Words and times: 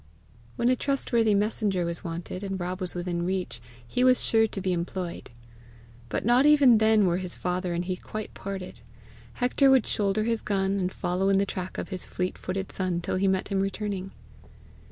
When 0.55 0.67
a 0.69 0.75
trustworthy 0.75 1.35
messenger 1.35 1.85
was 1.85 2.03
wanted, 2.03 2.41
and 2.41 2.59
Rob 2.59 2.81
was 2.81 2.95
within 2.95 3.23
reach, 3.23 3.61
he 3.87 4.03
was 4.03 4.23
sure 4.23 4.47
to 4.47 4.59
be 4.59 4.73
employed. 4.73 5.29
But 6.09 6.25
not 6.25 6.43
even 6.47 6.79
then 6.79 7.05
were 7.05 7.19
his 7.19 7.35
father 7.35 7.75
and 7.75 7.85
he 7.85 7.95
quite 7.97 8.33
parted. 8.33 8.81
Hector 9.33 9.69
would 9.69 9.85
shoulder 9.85 10.23
his 10.23 10.41
gun, 10.41 10.79
and 10.79 10.91
follow 10.91 11.29
in 11.29 11.37
the 11.37 11.45
track 11.45 11.77
of 11.77 11.89
his 11.89 12.03
fleet 12.07 12.35
footed 12.39 12.71
son 12.71 12.99
till 12.99 13.17
he 13.17 13.27
met 13.27 13.49
him 13.49 13.59
returning. 13.59 14.09